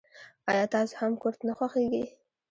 آیا 0.49 0.65
تاسو 0.73 0.93
هم 1.01 1.13
کورت 1.21 1.39
نه 1.47 1.53
خوښیږي. 1.57 2.03